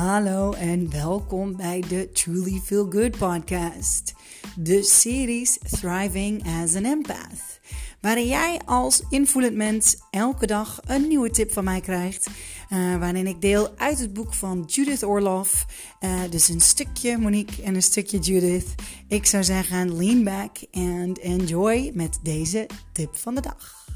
[0.00, 4.14] Hallo en welkom bij de Truly Feel Good podcast.
[4.56, 7.60] De series Thriving as an Empath.
[8.00, 12.26] Waarin jij als invoelend mens elke dag een nieuwe tip van mij krijgt.
[12.26, 15.66] Uh, waarin ik deel uit het boek van Judith Orloff.
[16.00, 18.74] Uh, dus een stukje Monique en een stukje Judith.
[19.08, 23.89] Ik zou zeggen, lean back and enjoy met deze tip van de dag.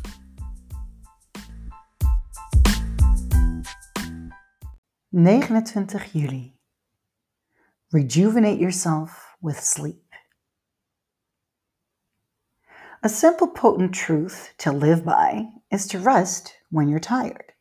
[5.14, 6.57] 29 juli.
[7.93, 10.03] Rejuvenate yourself with sleep.
[13.00, 17.53] A simple, potent truth to live by is to rest when you're tired.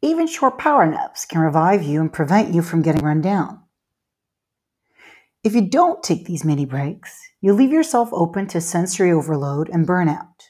[0.00, 3.60] Even short power naps can revive you and prevent you from getting run down.
[5.44, 9.86] If you don't take these mini breaks, you leave yourself open to sensory overload and
[9.86, 10.48] burnout.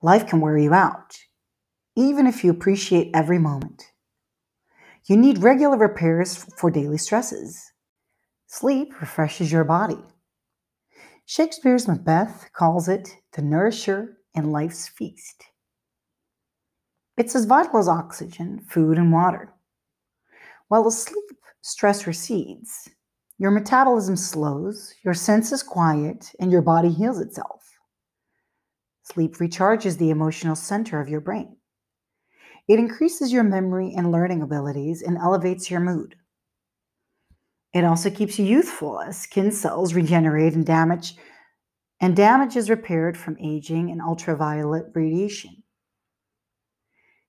[0.00, 1.18] Life can wear you out
[1.96, 3.89] even if you appreciate every moment.
[5.06, 7.72] You need regular repairs for daily stresses.
[8.46, 9.98] Sleep refreshes your body.
[11.24, 15.44] Shakespeare's Macbeth calls it the nourisher in life's feast.
[17.16, 19.52] It's as vital as oxygen, food, and water.
[20.68, 21.24] While asleep,
[21.62, 22.88] stress recedes.
[23.38, 27.62] Your metabolism slows, your senses quiet, and your body heals itself.
[29.02, 31.56] Sleep recharges the emotional center of your brain.
[32.70, 36.14] It increases your memory and learning abilities and elevates your mood.
[37.74, 41.16] It also keeps you youthful as skin cells regenerate and damage
[42.00, 45.64] and damage is repaired from aging and ultraviolet radiation.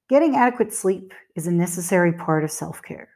[0.10, 3.10] Getting adequate sleep is a necessary part of self-care.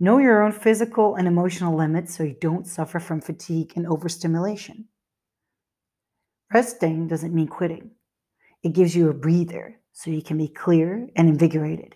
[0.00, 4.86] Know your own physical and emotional limits so you don't suffer from fatigue and overstimulation.
[6.50, 7.90] Resting doesn't mean quitting.
[8.62, 11.94] It gives you a breather so you can be clear and invigorated.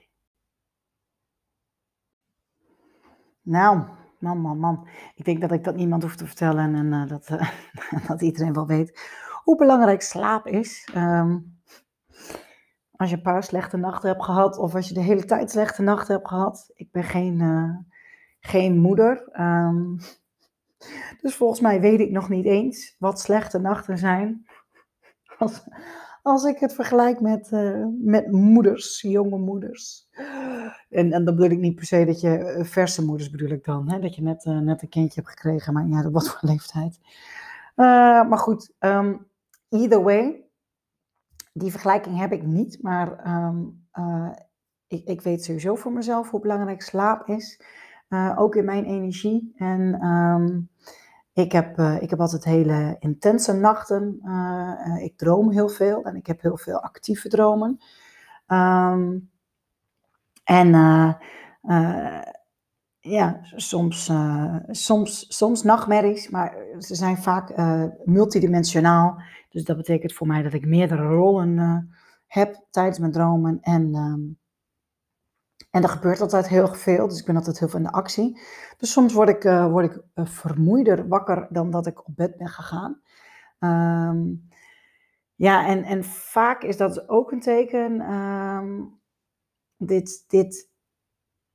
[3.43, 3.85] Nou,
[4.19, 4.89] man, man, man.
[5.15, 7.51] Ik denk dat ik dat niemand hoef te vertellen en uh, dat, uh,
[8.09, 9.01] dat iedereen wel weet
[9.45, 10.89] hoe belangrijk slaap is.
[10.97, 11.61] Um,
[12.97, 15.83] als je een paar slechte nachten hebt gehad of als je de hele tijd slechte
[15.83, 16.71] nachten hebt gehad.
[16.75, 17.77] Ik ben geen, uh,
[18.41, 19.41] geen moeder.
[19.41, 19.99] Um,
[21.21, 24.47] dus volgens mij weet ik nog niet eens wat slechte nachten zijn.
[26.29, 30.09] als ik het vergelijk met, uh, met moeders, jonge moeders.
[30.89, 33.65] En, en dan bedoel ik niet per se dat je, uh, verse moeders bedoel ik
[33.65, 33.99] dan, hè?
[33.99, 36.99] dat je net, uh, net een kindje hebt gekregen, maar ja, wat voor leeftijd.
[37.75, 39.27] maar goed, um,
[39.69, 40.45] either way,
[41.53, 43.87] die vergelijking heb ik niet, maar um,
[44.87, 47.63] ik, ik weet sowieso voor mezelf hoe belangrijk slaap is.
[48.37, 49.53] ook in mijn energie.
[49.57, 50.69] En um,
[51.39, 54.21] ik heb, uh, ik heb altijd hele intense nachten.
[54.25, 57.79] Uh, ik droom heel veel en ik heb heel veel actieve dromen.
[58.47, 59.31] Um,
[60.45, 60.69] en
[63.01, 64.13] ja, soms,
[64.71, 67.57] soms, soms nachtmerries, maar ze zijn vaak
[68.05, 69.21] multidimensionaal.
[69.51, 71.91] Dus dat betekent voor mij dat ik meerdere rollen
[72.27, 73.59] heb tijdens mijn dromen.
[73.61, 74.39] En um,
[75.71, 78.41] en er gebeurt altijd heel veel, dus ik ben altijd heel veel in de actie.
[78.77, 82.37] Dus soms word ik, uh, word ik uh, vermoeider wakker dan dat ik op bed
[82.37, 83.01] ben gegaan.
[83.59, 84.49] Um,
[85.35, 88.13] ja, en, en vaak is dat ook een teken.
[88.13, 89.01] Um,
[89.77, 90.71] dit, dit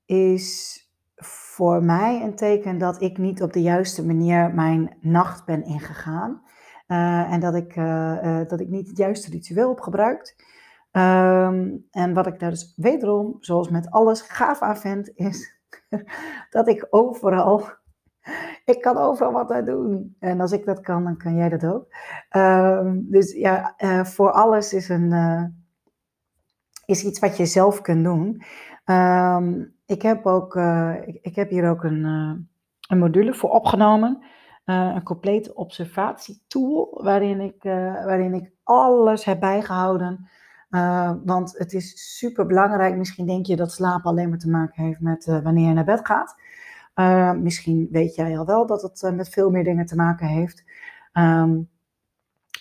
[0.05, 0.79] is
[1.15, 6.41] voor mij een teken dat ik niet op de juiste manier mijn nacht ben ingegaan.
[6.87, 7.75] Uh, en dat ik,
[8.49, 10.35] dat ik niet het juiste ritueel heb gebruikt.
[10.95, 15.59] Um, en wat ik daar dus wederom, zoals met alles, gaaf aan vind, is
[16.49, 17.63] dat ik overal,
[18.65, 20.15] ik kan overal wat aan doen.
[20.19, 21.87] En als ik dat kan, dan kan jij dat ook.
[22.35, 25.43] Um, dus ja, uh, voor alles is, een, uh,
[26.85, 28.43] is iets wat je zelf kunt doen.
[28.85, 30.55] Um, ik, heb ook,
[31.05, 32.03] ik, ik, heb hier ook een,
[32.87, 34.23] een module voor opgenomen.
[34.65, 37.63] een complete observatietool, waarin ik,
[38.03, 40.29] waarin ik alles heb bijgehouden
[40.73, 42.95] uh, want het is super belangrijk.
[42.95, 45.83] Misschien denk je dat slaap alleen maar te maken heeft met uh, wanneer je naar
[45.83, 46.35] bed gaat.
[46.95, 50.63] Uh, misschien weet jij al wel dat het met veel meer dingen te maken heeft.
[51.13, 51.69] Um,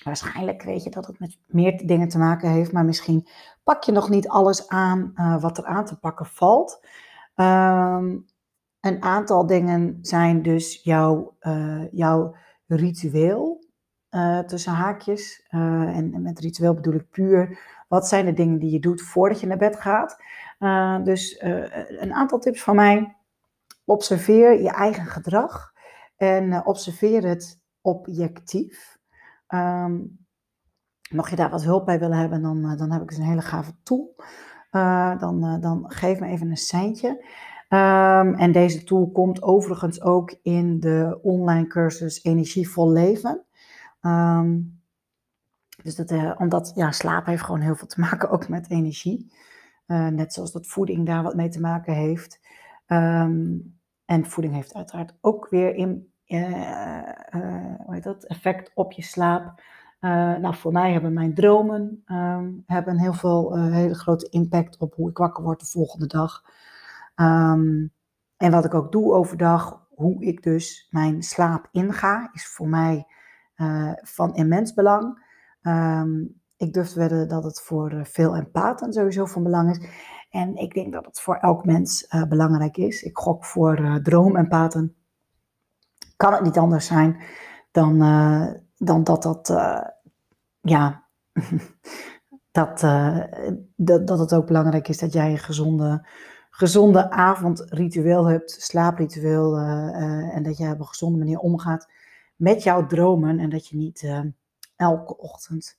[0.04, 2.72] waarschijnlijk weet je dat het met meer dingen te maken heeft.
[2.72, 3.26] Maar misschien
[3.62, 6.86] pak je nog niet alles aan wat er aan te pakken valt.
[7.36, 8.26] Um,
[8.80, 11.36] een aantal dingen zijn dus jouw,
[11.90, 12.34] jouw
[12.66, 13.51] ritueel.
[14.46, 15.46] Tussen haakjes.
[15.48, 17.58] en, en met ritueel bedoel ik puur
[17.92, 20.22] wat zijn de dingen die je doet voordat je naar bed gaat?
[20.58, 21.42] Uh, dus
[21.98, 23.16] een aantal tips van mij.
[23.84, 25.72] Observeer je eigen gedrag
[26.16, 28.98] en observeer het objectief.
[29.48, 30.26] Um,
[31.10, 33.42] mocht je daar wat hulp bij willen hebben, dan, dan heb ik dus een hele
[33.42, 34.14] gave tool.
[35.18, 37.26] dan, dan geef me even een seintje.
[37.68, 43.44] Ehm, en deze tool komt overigens ook in de online cursus Energievol Leven.
[44.02, 44.60] Ehm,
[45.82, 49.32] dus dat, omdat ja, slaap heeft gewoon heel veel te maken ook met energie.
[49.86, 52.40] net zoals dat voeding daar wat mee te maken heeft.
[52.86, 56.12] Um, en voeding heeft uiteraard ook weer in,
[57.86, 59.62] heet dat, effect op je slaap.
[60.00, 65.10] Nou, voor mij hebben mijn dromen um, hebben heel veel hele grote impact op hoe
[65.10, 66.42] ik wakker word de volgende dag.
[68.36, 73.06] En wat ik ook doe overdag, hoe ik dus mijn slaap inga, is voor mij
[74.02, 75.30] van immens belang.
[75.62, 79.88] Um, ik durf te wedden dat het voor veel empathen sowieso van belang is.
[80.30, 83.02] En ik denk dat het voor elk mens uh, belangrijk is.
[83.02, 84.94] Ik gok voor uh, droomempaten.
[86.16, 87.22] Kan het niet anders zijn
[87.70, 87.98] dan,
[88.76, 89.48] dan dat dat,
[90.60, 91.04] ja,
[92.50, 92.80] dat,
[93.76, 96.06] dat, dat het ook belangrijk is dat jij een gezonde,
[96.50, 99.58] gezonde avondritueel hebt, slaapritueel.
[99.58, 101.88] en dat jij op een gezonde manier omgaat
[102.36, 103.38] met jouw dromen.
[103.38, 104.10] En dat je niet
[104.76, 105.76] elke ochtend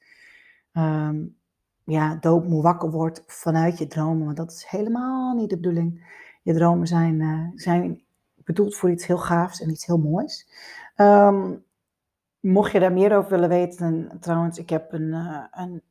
[0.74, 1.36] um,
[1.84, 4.26] ja, doodmoe wakker wordt vanuit je dromen.
[4.26, 6.18] Want dat is helemaal niet de bedoeling.
[6.42, 8.04] Je dromen zijn, uh, zijn
[8.36, 10.48] bedoeld voor iets heel gaafs en iets heel moois.
[10.96, 11.64] Um,
[12.40, 15.82] mocht je daar meer over willen weten, trouwens, ik heb een, uh, een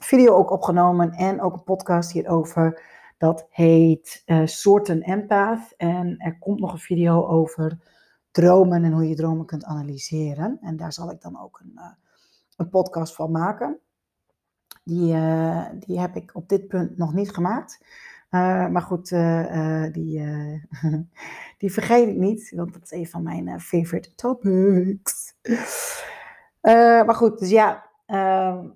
[0.00, 2.82] video ook opgenomen en ook een podcast hierover.
[3.18, 5.74] Dat heet uh, Soorten Empath.
[5.76, 7.78] En er komt nog een video over
[8.36, 10.58] dromen en hoe je dromen kunt analyseren.
[10.60, 11.80] En daar zal ik dan ook een,
[12.56, 13.78] een podcast van maken.
[14.84, 17.80] Die, uh, die heb ik op dit punt nog niet gemaakt.
[18.30, 19.08] Uh, maar goed,
[19.92, 20.24] die,
[21.58, 25.34] die vergeet ik niet, want dat is een van mijn favorite topics.
[27.06, 28.68] maar goed, dus ja, ehm,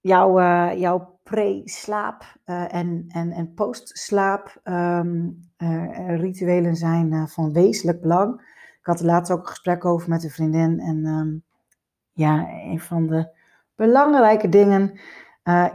[0.00, 0.40] jouw,
[0.76, 5.48] jouw pre-slaap en, en, en post-slaap um,
[6.06, 8.40] rituelen zijn van wezenlijk belang.
[8.80, 11.42] Ik had er laatst ook een gesprek over met een vriendin en um,
[12.12, 13.28] ja, een van de
[13.74, 15.00] belangrijke dingen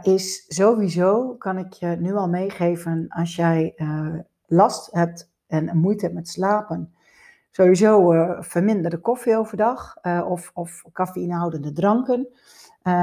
[0.02, 3.74] is sowieso, kan ik je nu al meegeven, als jij
[4.46, 6.94] last hebt en moeite hebt met slapen,
[7.50, 9.96] sowieso verminder de koffie overdag
[10.26, 12.28] of, of cafeïnehoudende dranken.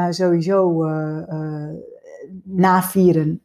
[0.10, 0.84] sowieso
[2.44, 3.44] na vieren,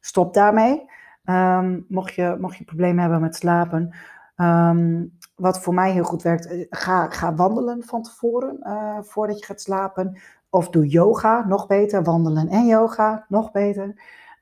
[0.00, 0.90] stop daarmee.
[1.24, 3.94] Um, mocht, je, mocht je problemen hebben met slapen.
[4.36, 8.58] Um, wat voor mij heel goed werkt, ga, ga wandelen van tevoren
[9.04, 10.20] voordat je gaat slapen.
[10.50, 12.02] Of doe yoga, nog beter.
[12.02, 13.84] Wandelen en yoga, nog beter.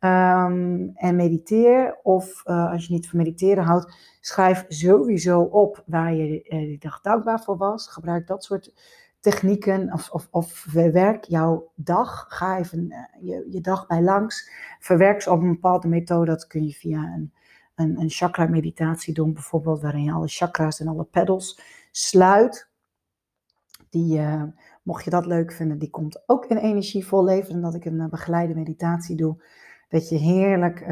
[0.00, 1.98] Um, en mediteer.
[2.02, 6.78] Of uh, als je niet van mediteren houdt, schrijf sowieso op waar je uh, die
[6.78, 7.88] dag dankbaar voor was.
[7.88, 8.74] Gebruik dat soort
[9.24, 9.92] technieken.
[9.92, 12.26] Of, of, of verwerk jouw dag.
[12.28, 14.50] Ga even uh, je, je dag bij langs.
[14.78, 16.30] Verwerk ze op een bepaalde methode.
[16.30, 17.32] Dat kun je via een,
[17.74, 19.32] een, een chakra meditatie doen.
[19.32, 21.60] Bijvoorbeeld waarin je alle chakras en alle pedals
[21.90, 22.68] sluit.
[23.90, 24.20] Die
[24.82, 27.54] Mocht je dat leuk vinden, die komt ook in energievol leven.
[27.54, 29.42] En dat ik een uh, begeleide meditatie doe.
[29.88, 30.84] Dat je heerlijk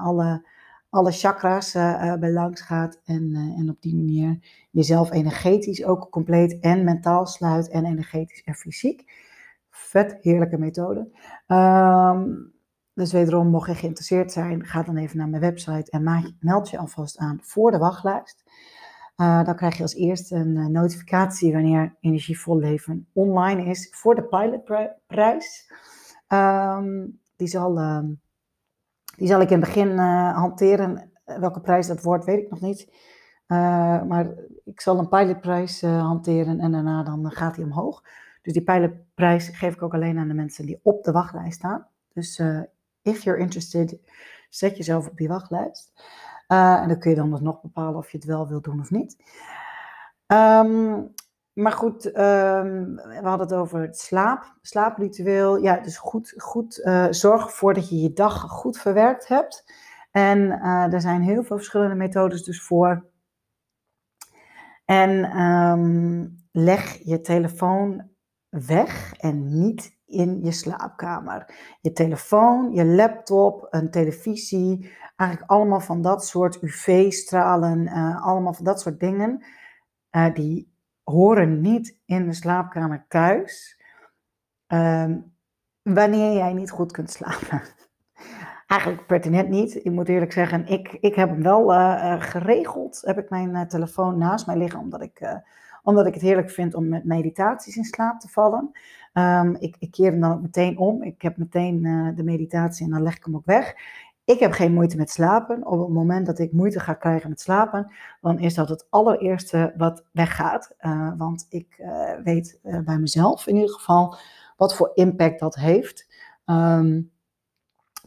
[0.00, 0.46] alle,
[0.94, 1.72] alle chakra's
[2.20, 3.00] bij langs gaat.
[3.04, 4.38] En, en op die manier
[4.70, 7.68] jezelf energetisch ook compleet en mentaal sluit.
[7.68, 9.04] En energetisch en fysiek.
[9.70, 11.08] Vet heerlijke methode.
[11.46, 12.52] Um,
[12.94, 16.78] dus wederom, mocht je geïnteresseerd zijn, ga dan even naar mijn website en meld je
[16.78, 18.42] alvast aan voor de wachtlijst.
[19.16, 24.14] Uh, dan krijg je als eerste een uh, notificatie wanneer Energievol Leven online is voor
[24.14, 25.72] de pilotprijs.
[26.28, 27.98] Um, die, zal, uh,
[29.16, 31.10] die zal ik in het begin uh, hanteren.
[31.24, 32.88] Welke prijs dat wordt, weet ik nog niet.
[33.48, 34.30] Uh, maar
[34.64, 38.02] ik zal een pilotprijs hanteren en daarna dan gaat hij omhoog.
[38.42, 41.86] Dus die pilotprijs geef ik ook alleen aan de mensen die op de wachtlijst staan.
[42.12, 42.42] Dus
[43.02, 43.98] if you're interested,
[44.48, 45.92] zet jezelf op die wachtlijst.
[46.46, 48.90] En dan kun je dan dus nog bepalen of je het wel wilt doen of
[48.90, 49.16] niet.
[50.26, 51.14] Um,
[51.54, 55.56] maar goed, um, we hadden het over het slaap, slaapritueel.
[55.56, 59.72] Ja, dus goed, goed uh, zorg ervoor dat je je dag goed verwerkt hebt.
[60.10, 63.06] En uh, er zijn heel veel verschillende methodes dus voor.
[64.84, 68.10] En um, leg je telefoon
[68.48, 71.54] weg en niet in je slaapkamer.
[71.80, 78.64] Je telefoon, je laptop, een televisie, eigenlijk allemaal van dat soort UV-stralen, uh, allemaal van
[78.64, 79.44] dat soort dingen,
[80.34, 80.73] die
[81.04, 83.80] horen niet in de slaapkamer thuis,
[84.68, 85.10] uh,
[85.82, 87.62] wanneer jij niet goed kunt slapen.
[88.66, 89.74] Eigenlijk pertinent niet.
[89.74, 93.02] Ik moet eerlijk zeggen, ik, ik heb hem wel uh, geregeld.
[93.04, 95.42] Heb ik mijn telefoon naast mij liggen, omdat ik
[95.82, 98.70] omdat ik het heerlijk vind om met meditaties in slaap te vallen.
[99.12, 101.02] Ehm, ik, ik, keer hem dan ook meteen om.
[101.02, 101.82] Ik heb meteen
[102.14, 103.74] de meditatie en dan leg ik hem ook weg.
[104.24, 105.66] Ik heb geen moeite met slapen.
[105.66, 109.74] Op het moment dat ik moeite ga krijgen met slapen, dan is dat het allereerste
[109.76, 110.74] wat weggaat.
[110.80, 114.16] Uh, want ik uh, weet bij mezelf in ieder geval
[114.56, 116.14] wat voor impact dat heeft.
[116.46, 117.12] Um,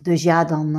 [0.01, 0.73] dus ja, dan,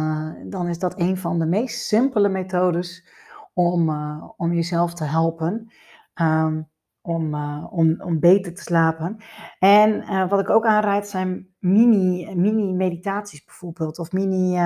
[0.50, 3.06] dan is dat een van de meest simpele methodes
[3.54, 3.90] om,
[4.36, 5.72] om jezelf te helpen.
[6.14, 6.68] Um,
[7.00, 7.34] om,
[7.70, 9.16] om, om beter te slapen.
[9.58, 13.98] En wat ik ook aanraad zijn mini, mini meditaties bijvoorbeeld.
[13.98, 14.58] Of mini,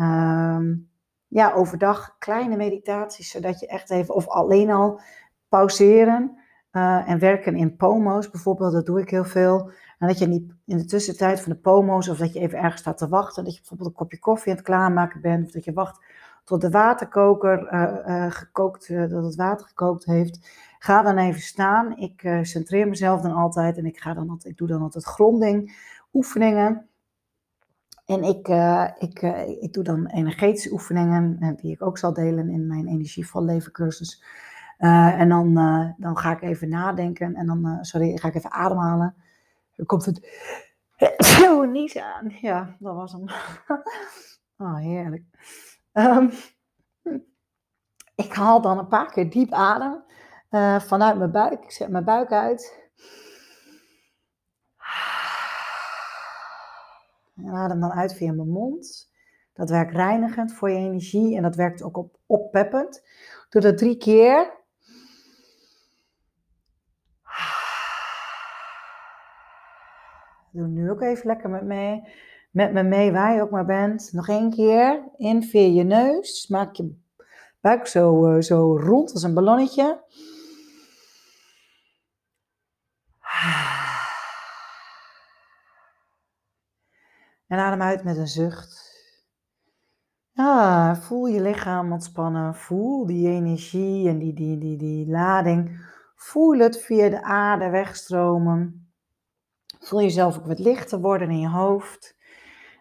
[0.00, 0.76] uh,
[1.26, 3.30] ja, overdag kleine meditaties.
[3.30, 5.00] Zodat je echt even, of alleen al
[5.48, 6.36] pauzeren
[7.06, 8.72] en werken in pomo's bijvoorbeeld.
[8.72, 9.70] Dat doe ik heel veel.
[9.98, 12.80] En dat je niet in de tussentijd van de pomo's, of dat je even ergens
[12.80, 13.44] staat te wachten.
[13.44, 15.46] Dat je bijvoorbeeld een kopje koffie aan het klaarmaken bent.
[15.46, 16.04] Of dat je wacht
[16.44, 17.66] tot de waterkoker
[18.32, 20.48] gekookt, dat het water gekookt heeft.
[20.78, 21.96] Ga dan even staan.
[21.96, 25.76] Ik centreer mezelf dan altijd en ik, ga dan altijd, ik doe dan altijd gronding,
[26.12, 26.88] oefeningen.
[28.08, 32.48] En ik, uh, ik, uh, ik doe dan energetische oefeningen, die ik ook zal delen
[32.48, 34.22] in mijn energievol leven cursus.
[34.78, 35.54] en dan,
[35.96, 39.14] dan ga ik even nadenken en dan, sorry, ga ik even ademhalen.
[39.76, 40.28] Dan komt het
[41.36, 42.34] zo niet aan.
[42.40, 43.24] Ja, dat was hem.
[44.66, 45.24] oh, heerlijk.
[45.92, 46.30] Um,
[48.14, 50.02] ik haal dan een paar keer diep adem.
[50.80, 51.64] Vanuit mijn buik.
[51.64, 52.87] Ik zet mijn buik uit.
[57.44, 59.12] En adem dan uit via mijn mond.
[59.52, 63.02] Dat werkt reinigend voor je energie en dat werkt ook op, oppeppend.
[63.50, 64.56] Doe dat drie keer.
[70.52, 72.02] Doe nu ook even lekker met, mee,
[72.50, 74.12] met me mee waar je ook maar bent.
[74.12, 75.08] Nog één keer.
[75.16, 76.48] In via je neus.
[76.48, 76.96] Maak je
[77.60, 80.04] buik zo, uh, zo rond als een ballonnetje.
[87.48, 88.86] En adem uit met een zucht.
[91.00, 92.54] Voel je lichaam ontspannen.
[92.54, 95.86] Voel die energie en die, die, die, die lading.
[96.14, 98.90] Voel het via de aarde wegstromen.
[99.80, 102.16] Voel jezelf ook wat lichter worden in je hoofd.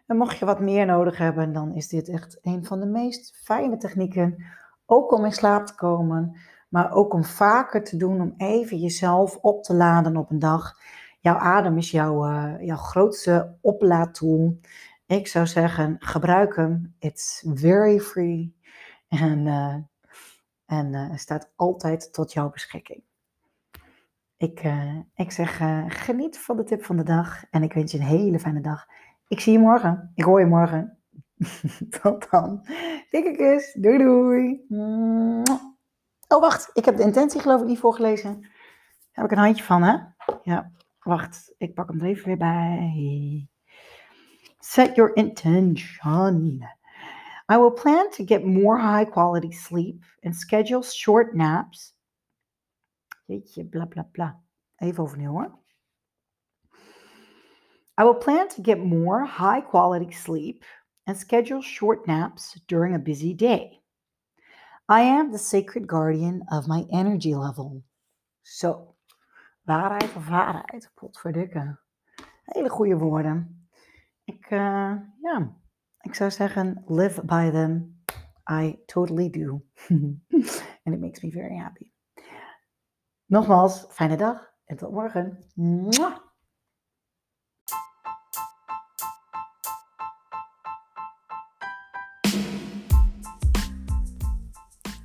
[0.07, 3.39] En mocht je wat meer nodig hebben, dan is dit echt een van de meest
[3.43, 4.45] fijne technieken.
[4.85, 6.37] Ook om in slaap te komen,
[6.69, 10.73] maar ook om vaker te doen, om even jezelf op te laden op een dag.
[11.27, 14.59] Jouw adem is jouw, uh, jouw grootste oplaadtool.
[15.05, 16.95] Ik zou zeggen, gebruik hem.
[16.99, 18.55] It's very free.
[19.07, 19.75] En, uh,
[20.65, 23.03] en uh, staat altijd tot jouw beschikking.
[24.37, 24.61] Ik,
[25.15, 27.43] ik zeg, geniet van de tip van de dag.
[27.49, 28.85] En ik wens je een hele fijne dag.
[29.27, 30.11] Ik zie je morgen.
[30.15, 30.97] Ik hoor je morgen.
[32.01, 32.65] Tot dan.
[33.09, 33.73] Dikke kus.
[33.73, 34.65] Doei doei.
[36.27, 36.69] Oh, wacht.
[36.73, 38.41] Ik heb de intentie geloof ik niet voorgelezen.
[38.41, 38.51] Daar
[39.11, 39.97] heb ik een handje van, hè?
[40.43, 40.71] Ja.
[41.07, 43.47] Wacht, ik pak hem er even weer bij.
[44.59, 46.67] Set your intention.
[47.49, 51.95] I will plan to get more high quality sleep and schedule short naps.
[53.25, 54.41] Jeetje, bla bla bla.
[54.79, 55.59] Even overnieuw hoor.
[57.97, 60.65] I will plan to get more high quality sleep
[61.05, 63.81] and schedule short naps during a busy day.
[64.89, 67.81] I am the sacred guardian of my energy level.
[68.43, 68.96] So,
[69.67, 70.91] Waarheid of waarheid?
[70.93, 71.79] Potverdikke.
[72.43, 73.67] Hele goede woorden.
[74.23, 75.55] Ik, uh, ja,
[76.01, 78.03] ik zou zeggen, live by them.
[78.51, 79.65] I totally do.
[80.83, 81.91] And it makes me very happy.
[83.25, 85.45] Nogmaals, fijne dag en tot morgen.
[85.53, 86.17] Mwah!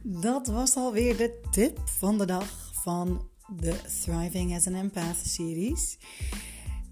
[0.02, 5.98] Dat was alweer de tip van de dag van de Thriving as an Empath series.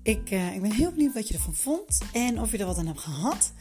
[0.02, 2.78] Ik, uh, ik ben heel benieuwd wat je ervan vond en of je er wat
[2.78, 3.52] aan hebt gehad.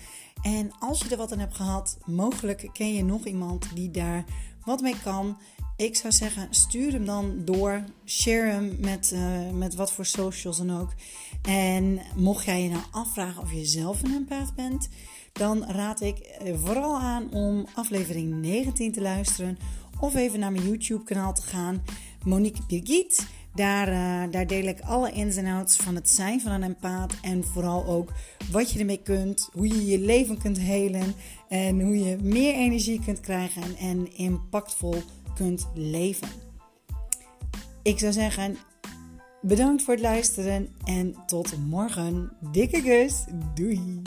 [0.42, 4.26] En als je er wat aan hebt gehad, mogelijk ken je nog iemand die daar
[4.66, 5.38] wat mee kan.
[5.78, 7.84] Ik zou zeggen, stuur hem dan door.
[8.06, 10.94] Share hem met, uh, met wat voor socials dan ook.
[11.42, 14.90] En mocht jij je nou afvragen of je zelf een empath bent,
[15.34, 19.58] dan raad ik eh, vooral aan om aflevering 19 te luisteren.
[20.00, 21.82] Of even naar mijn YouTube kanaal te gaan.
[22.26, 23.28] Monique Birgit.
[23.56, 27.14] Daar, uh, daar deel ik alle ins en outs van het zijn van een empaat.
[27.22, 28.12] En vooral ook
[28.52, 29.50] wat je ermee kunt.
[29.54, 31.14] Hoe je je leven kunt helen.
[31.48, 33.78] En hoe je meer energie kunt krijgen.
[33.78, 34.96] En, impactvol
[35.36, 36.28] kunt leven.
[37.84, 38.58] Ik zou zeggen,
[39.42, 40.70] bedankt voor het luisteren.
[40.86, 42.32] En tot morgen.
[42.52, 43.24] Dikke kus.
[43.54, 44.02] Doei.